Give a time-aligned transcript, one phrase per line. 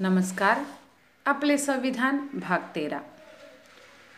[0.00, 0.60] नमस्कार.
[1.26, 3.00] आपले संविधान भाग तेरा.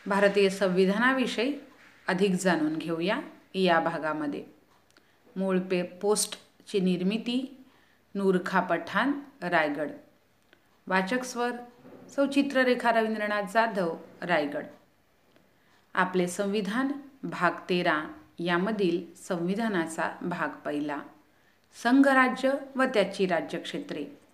[0.07, 1.61] भारतीय संविधानाविषयी
[2.09, 3.21] अधिक जाणून घेऊया
[3.55, 4.45] या भागामध्ये.
[5.37, 7.65] मूळ पे पोस्टची निर्मिती
[8.15, 9.13] नूरखा पठाण
[9.43, 9.91] रायगड.
[10.87, 11.51] वाचक स्वर
[12.09, 14.65] सौ चित्ररेखा रवींद्रनाथ जाधव रायगड.
[15.95, 18.05] आपले संविधान भाग तेरा
[18.39, 20.99] यामधील संविधानाचा भाग पहिला.
[21.83, 24.26] संघराज्य व त्याची राज्यक्षेत्रे.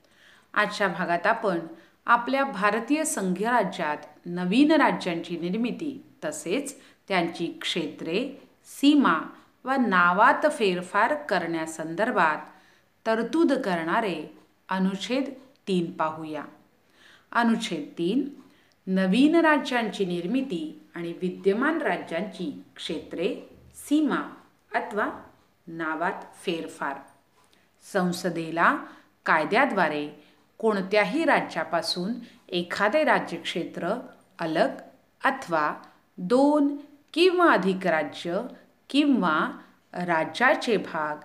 [0.54, 1.58] आजच्या भागात आपण
[2.06, 9.20] आपल्या भारतीय संघराज्यात नवीन राज्यांची निर्मिती तसेच त्यांची क्षेत्रे सीमा
[9.64, 12.38] व नावात फेरफार करण्यासंदर्भात
[13.06, 14.36] तरतूद करणारे
[14.68, 15.24] अनुच्छेद
[15.68, 16.44] तीन पाहूया.
[17.32, 18.28] अनुच्छेद तीन
[18.86, 23.36] नवीन राज्यांची निर्मिती आणि विद्यमान राज्यांची क्षेत्रे
[23.74, 24.34] सीमा
[24.74, 25.08] अथवा
[25.66, 26.96] नावात फेरफार.
[27.92, 28.76] संसदेला
[29.26, 30.31] कायद्याद्वारे
[30.62, 32.12] कोणत्याही राज्यापासून
[32.48, 33.94] एखादे राज्यक्षेत्र
[34.38, 34.68] अलग
[35.24, 35.82] अथवा
[36.18, 36.76] दोन
[37.14, 38.42] किंवा अधिक राज्य
[38.90, 39.60] किंवा
[39.92, 41.16] राज्याचे भाग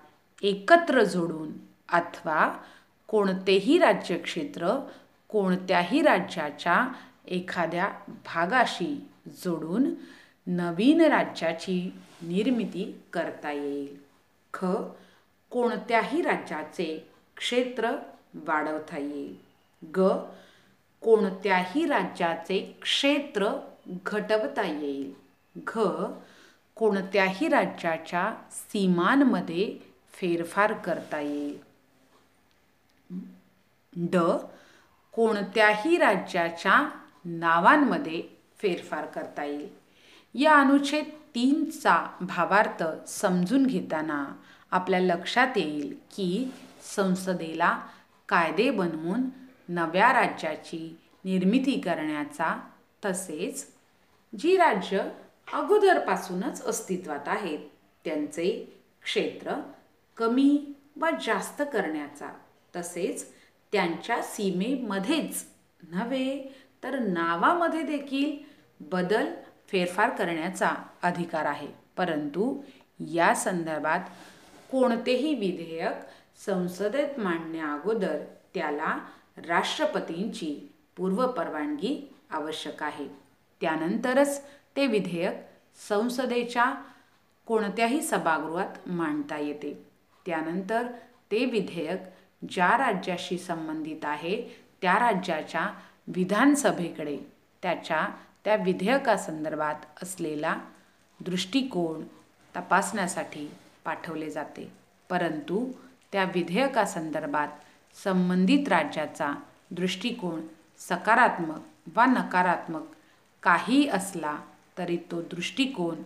[0.41, 1.49] एकत्र जोडून
[1.89, 2.57] अथवा
[3.07, 4.87] कोणतेही राज्यक्षेत्र
[5.29, 6.87] कोणत्याही राज्याच्या
[7.27, 9.93] एखाद्या भागाशी जोडून
[10.47, 13.97] नवीन राज्याची निर्मिती करता येईल.
[14.53, 14.65] ख.
[15.49, 17.91] कोणत्याही राज्याचे क्षेत्र
[18.33, 19.35] वाढवता येईल.
[19.97, 20.07] ग.
[21.01, 23.49] कोणत्याही राज्याचे क्षेत्र
[24.05, 25.13] घटवता येईल.
[25.67, 25.79] घ.
[26.75, 29.77] कोणत्याही राज्याच्या सीमांमध्ये
[30.13, 31.57] फेरफार करता येईल.
[33.95, 34.17] ड.
[35.11, 36.89] कोणत्याही राज्याच्या
[37.25, 38.23] नावांमध्ये
[38.57, 39.69] फेरफार करता येईल.
[40.33, 44.25] या अनुच्छेद तीनचा भावार्थ समजून घेताना
[44.71, 46.53] आपल्या लक्षात येईल की
[46.95, 47.79] संसदेला
[48.29, 49.21] कायदे बनवून
[49.69, 52.69] नव्या राज्याची निर्मिती करण्याचा
[53.05, 53.67] तसेच
[54.39, 55.09] जी राज्य
[55.53, 57.59] अगोदरपासूनच अस्तित्वात आहेत
[58.05, 59.71] त्यांचे क्षेत्र
[60.17, 62.29] कमी व जास्त करण्याचा
[62.75, 63.25] तसेच
[63.71, 65.45] त्यांच्या सीमेमध्येच
[65.91, 68.37] नव्हे तर नावामध्ये देखील
[68.79, 69.33] बदल
[69.67, 70.71] फेरफार करण्याचा
[71.03, 71.67] अधिकार आहे.
[71.97, 72.61] परंतु
[72.99, 73.99] या संदर्भात
[74.71, 75.93] कोणतेही विधेयक
[76.45, 78.17] संसदेत मांडण्याअगोदर
[78.53, 78.97] त्याला
[79.37, 83.07] राष्ट्रपतींची पूर्वपरवानगी आवश्यक आहे.
[83.61, 84.41] त्यानंतरच
[84.75, 85.33] ते विधेयक
[85.89, 86.73] संसदेच्या
[87.45, 89.87] कोणत्याही सभागृहात मांडता येते.
[90.25, 90.87] त्यानंतर
[91.31, 91.99] ते विधेयक
[92.49, 94.41] ज्या राज्याशी संबंधित आहे
[94.81, 95.69] त्या राज्याच्या
[96.07, 97.17] विधानसभेकडे
[97.61, 98.07] त्याच्या
[98.45, 100.57] त्या विधेयकासंदर्भात असलेला
[101.19, 102.03] दृष्टिकोन
[102.55, 103.51] तपासण्यासाठी
[103.85, 104.71] पाठवले जाते.
[105.09, 105.71] परंतु
[106.11, 107.47] त्या विधेयकासंदर्भात
[108.03, 109.33] संबंधित राज्याचा
[109.71, 110.41] दृष्टिकोन
[110.79, 111.61] सकारात्मक
[111.95, 112.83] वा नकारात्मक
[113.43, 114.37] काही असला
[114.77, 116.03] तरी तो दृष्टिकोन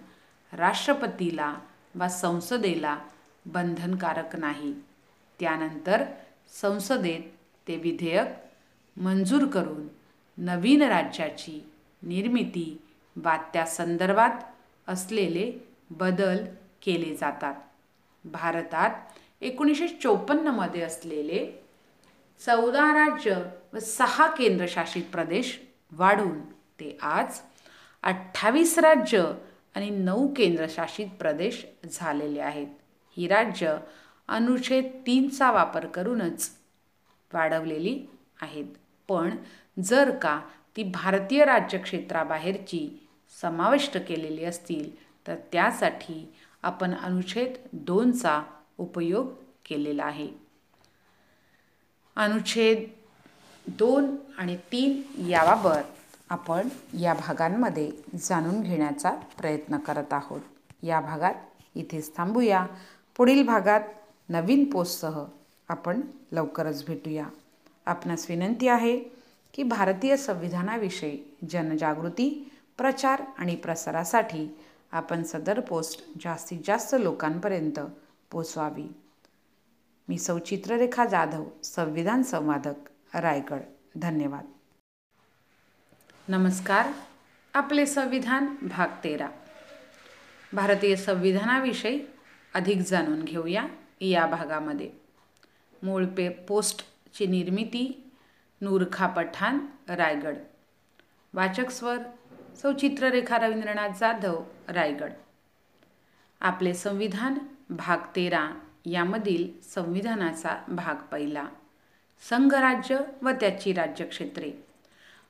[0.54, 1.54] राष्ट्रपतीला
[1.96, 2.98] वा संसदेला
[3.46, 4.74] बंधनकारक नाही.
[5.40, 6.04] त्यानंतर
[6.62, 7.22] संसदेत
[7.68, 9.88] ते विधेयक मंजूर करून
[10.38, 11.60] नवीन राज्याची
[12.04, 12.82] निर्मिती
[13.16, 14.44] वा त्या संदर्भात
[14.88, 15.52] असलेले
[15.90, 16.46] बदल
[16.82, 17.56] केले जातात.
[18.26, 18.90] भारतात
[19.42, 21.46] एकोणीसशे चोपन्नमध्ये असलेले
[22.46, 23.44] चौदा राज्य
[23.74, 25.60] व सहा केंद्रशासित प्रदेश
[25.92, 26.40] वाढून
[26.80, 27.40] ते आज
[28.04, 29.32] अठ्ठावीस राज्य
[29.76, 32.68] आणि नऊ केंद्रशासित प्रदेश झालेले आहेत.
[33.18, 33.78] ही राज्य
[34.28, 36.50] अनुच्छेद तीनचा वापर करूनच
[37.34, 38.00] वाढवलेली
[38.42, 38.66] आहेत.
[39.08, 39.36] पण
[39.80, 40.40] जर का
[40.78, 43.08] ती भारतीय राज्यक्षेत्राबाहेरची
[43.42, 44.96] समाविष्ट केलेली असतील
[45.28, 48.42] तर त्यासाठी आपण अनुच्छेद दोनचा
[48.82, 49.28] उपयोग
[49.66, 50.28] केलेला आहे.
[52.18, 52.84] अनुच्छेद
[53.68, 56.00] दोन आणि तीन याबाबत
[56.30, 56.68] आपण
[57.00, 57.90] या भागांमध्ये
[58.20, 60.42] जाणून घेण्याचा प्रयत्न करत आहोत.
[60.84, 61.34] या भागात
[61.76, 62.66] इथेच थांबूया.
[63.16, 63.82] पुढील भागात
[64.30, 65.24] नवीन पोस्टसह
[65.70, 67.26] आपण लवकरच भेटूया.
[67.86, 68.98] आपणास विनंती आहे
[69.54, 71.18] की भारतीय संविधानाविषयी
[71.52, 72.30] जनजागृती
[72.78, 74.48] प्रचार आणि प्रसारासाठी
[74.92, 77.80] आपण सदर पोस्ट जास्तीत जास्त लोकांपर्यंत
[78.32, 78.88] पोचवावी.
[80.10, 83.60] मी सौ चित्ररेखा जाधव संविधान संवादक रायगड.
[83.96, 84.46] धन्यवाद.
[86.28, 86.88] नमस्कार.
[87.54, 89.30] आपले संविधान भाग तेरा.
[90.54, 92.00] भारतीय संविधानाविषयी
[92.54, 93.68] अधिक जाणून घेऊया
[94.02, 94.92] या भागामध्ये.
[95.84, 98.12] मूळ पे पोस्टची निर्मिती
[98.62, 100.38] नूरखा पठाण रायगड.
[101.34, 101.98] वाचक स्वर
[102.62, 105.12] सौ चित्ररेखा रवींद्रनाथ जाधव रायगड.
[106.40, 107.34] आपले संविधान
[107.72, 108.50] भाग तेरा
[108.86, 111.46] यामधील संविधानाचा भाग पहिला.
[112.30, 114.52] संघराज्य व त्याची राज्यक्षेत्रे.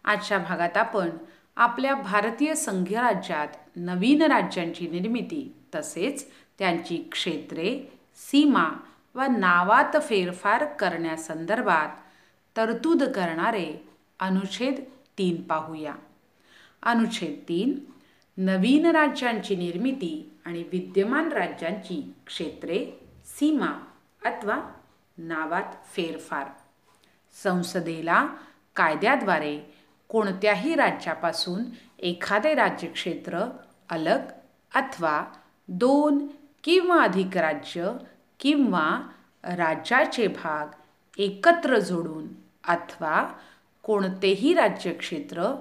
[0.06, 1.10] आजच्या भागात आपण
[1.56, 6.26] आपल्या भारतीय संघराज्यात नवीन राज्यांची निर्मिती तसेच
[6.60, 8.70] त्यांची क्षेत्रे सीमा
[9.16, 11.90] व नावात फेरफार करण्यासंदर्भात
[12.58, 13.90] तरतूद करणारे
[14.20, 14.84] अनुच्छेद
[15.18, 15.96] तीन पाहूया.
[16.84, 17.80] अनुच्छेद तीन
[18.38, 22.86] नवीन राज्यांची निर्मिती आणि विद्यमान राज्यांची क्षेत्रे
[23.26, 23.72] सीमा
[24.26, 24.60] अथवा
[25.18, 26.48] नावात फेरफार.
[27.44, 28.26] संसदेला
[28.76, 29.60] कायद्याद्वारे
[30.10, 31.64] कोणत्याही राज्यापासून
[32.00, 33.44] एखादे राज्यक्षेत्र
[33.90, 34.20] अलग
[34.76, 35.24] अथवा
[35.68, 36.28] दोन
[36.64, 37.92] किंवा अधिक राज्य
[38.40, 39.10] किंवा
[39.44, 40.68] राज्याचे भाग
[41.18, 42.28] एकत्र जोडून
[42.68, 43.34] अथवा
[43.84, 45.52] कोणतेही राज्यक्षेत्र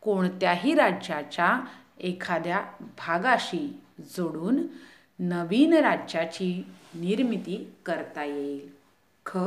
[0.00, 1.60] कोणत्याही राज्याच्या
[2.00, 2.60] एखाद्या
[2.98, 3.80] भागाशी
[4.16, 4.66] जोडून
[5.18, 6.64] नवीन राज्याची
[6.94, 8.68] निर्मिती करता येईल.
[9.26, 9.38] ख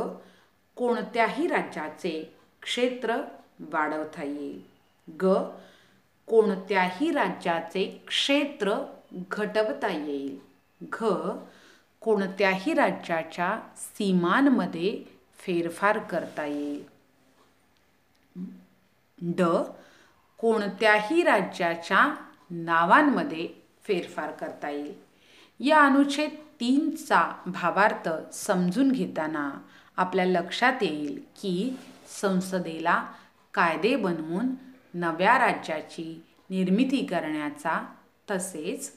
[0.75, 3.21] कोणत्याही राज्याचे क्षेत्र
[3.59, 4.62] वाढवता येईल.
[5.21, 5.33] ग
[6.27, 8.75] कोणत्याही राज्याचे क्षेत्र
[9.31, 10.38] घटवता येईल.
[10.94, 11.06] घ
[12.01, 15.03] कोणत्याही राज्याच्या सीमांमध्ये
[15.38, 16.83] फेरफार करता येईल.
[19.21, 19.44] ड
[20.38, 22.15] कोणत्याही राज्याच्या
[22.51, 23.48] नावांमध्ये
[23.83, 24.94] फेरफार करता येईल.
[25.59, 29.50] या अनुच्छेद तीनचा भावार्थ समजून घेताना
[29.98, 31.75] आपल्या लक्षात येईल की
[32.21, 33.03] संसदेला
[33.53, 34.48] कायदे बनवून
[34.94, 37.94] नव्या राज्याची निर्मिती करण्याचा
[38.31, 38.92] तसेच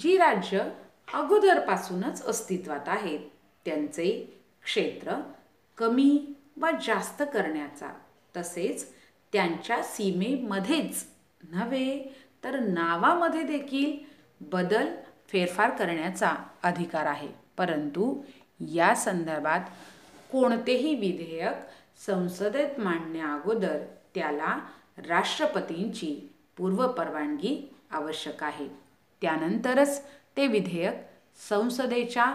[0.00, 0.68] जी राज्य
[1.14, 3.20] अगोदरपासूनच अस्तित्वात आहेत
[3.64, 5.14] त्यांचे क्षेत्र
[5.76, 7.88] कमी व जास्त करण्याचा
[8.36, 8.86] तसेच
[9.32, 11.04] त्यांच्या सीमेमध्येच
[11.52, 14.94] नव्हे तर नावामध्ये देखील बदल
[15.28, 17.28] फेरफार करण्याचा अधिकार आहे.
[17.56, 18.22] परंतु
[18.60, 19.60] या संदर्भात
[20.32, 21.54] कोणतेही विधेयक
[22.06, 23.78] संसदेत मांडण्याअगोदर
[24.14, 24.58] त्याला
[25.08, 28.68] राष्ट्रपतींची पूर्वपरवानगी आवश्यक आहे.
[29.22, 30.02] त्यानंतरच
[30.36, 30.94] ते विधेयक
[31.48, 32.34] संसदेच्या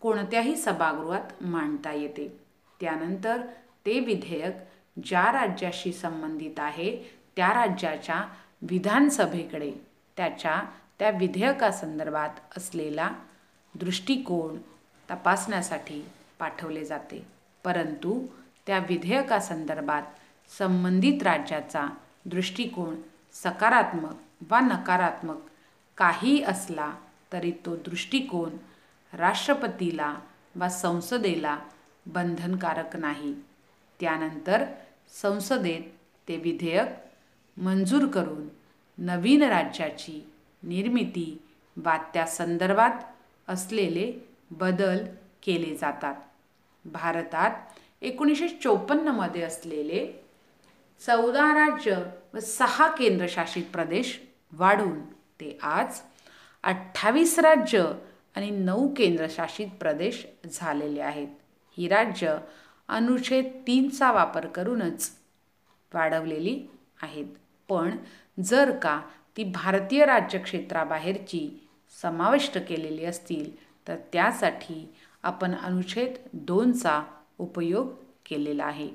[0.00, 2.40] कोणत्याही सभागृहात मांडता येते.
[2.80, 3.40] त्यानंतर
[3.86, 4.56] ते विधेयक
[5.04, 8.24] ज्या राज्याशी संबंधित आहे त्या राज्याच्या
[8.62, 9.72] विधानसभेकडे
[10.16, 10.62] त्याच्या
[10.98, 13.10] त्या विधेयकासंदर्भात असलेला
[13.74, 14.58] दृष्टिकोन
[15.10, 16.06] तपासण्यासाठी
[16.38, 17.26] पाठवले जाते.
[17.64, 18.26] परंतु
[18.66, 20.02] त्या विधेयकासंदर्भात
[20.58, 21.86] संबंधित राज्याचा
[22.24, 22.96] दृष्टिकोन
[23.32, 24.14] सकारात्मक
[24.50, 25.36] वा नकारात्मक
[25.96, 26.92] काही असला
[27.32, 28.56] तरी तो दृष्टिकोन
[29.12, 30.14] राष्ट्रपतीला
[30.56, 31.58] वा संसदेला
[32.06, 33.34] बंधनकारक नाही.
[34.00, 34.64] त्यानंतर
[35.22, 35.82] संसदेत
[36.28, 37.09] ते विधेयक
[37.60, 38.48] मंजूर करून
[38.98, 40.20] नवीन राज्याची
[40.62, 41.38] निर्मिती
[41.76, 42.90] वा त्या संदर्भात
[43.48, 44.12] असलेले
[44.50, 45.04] बदल
[45.42, 46.14] केले जातात.
[46.84, 47.50] भारतात
[48.00, 50.06] एकोणीसशे चोपन्नमध्ये असलेले
[51.06, 51.96] चौदा राज्य
[52.34, 54.18] व सहा केंद्रशासित प्रदेश
[54.52, 55.00] वाढून
[55.40, 56.00] ते आज
[56.62, 57.84] अठ्ठावीस राज्य
[58.36, 61.28] आणि नऊ केंद्रशासित प्रदेश झालेले आहेत.
[61.78, 62.36] ही राज्य
[62.88, 65.10] अनुच्छेद तीनचा वापर करूनच
[65.94, 66.60] वाढवलेली
[67.02, 67.26] आहेत.
[67.70, 67.96] पण
[68.44, 69.00] जर का
[69.36, 71.68] ती भारतीय राज्यक्षेत्राबाहेरची
[72.02, 73.56] समाविष्ट केलेली असतील
[73.88, 77.02] तर त्यासाठी आपण अनुच्छेद दोनचा
[77.38, 77.88] उपयोग
[78.26, 78.90] केलेला आहे.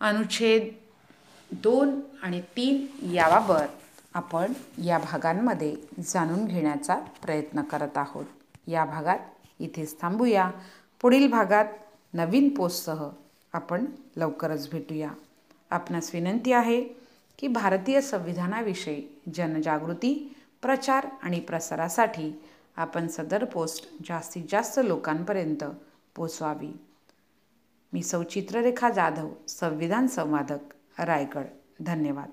[0.00, 0.68] अनुच्छेद
[1.52, 3.82] दोन आणि तीन याबाबत
[4.14, 4.52] आपण
[4.84, 8.24] या भागांमध्ये जाणून घेण्याचा प्रयत्न करत आहोत.
[8.66, 9.18] या भागात
[9.60, 10.50] इथेच थांबूया.
[11.00, 11.64] पुढील भागात
[12.12, 13.08] नवीन पोस्टसह
[13.52, 13.84] आपण
[14.16, 15.10] लवकरच भेटूया.
[15.74, 16.80] आपणास विनंती आहे
[17.38, 22.42] की भारतीय संविधानाविषयी जनजागृती प्रचार आणि प्रसारासाठी
[22.76, 25.64] आपण सदर पोस्ट जास्तीत जास्त लोकांपर्यंत
[26.14, 26.72] पोचवावी.
[27.92, 31.44] मी सौ चित्ररेखा जाधव संविधान संवादक रायगड.
[31.80, 32.30] धन्यवाद.